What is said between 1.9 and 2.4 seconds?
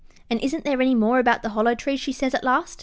she says